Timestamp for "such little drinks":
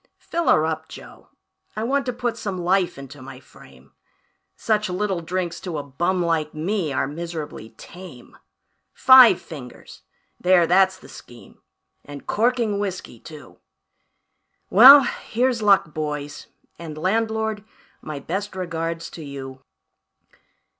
4.55-5.59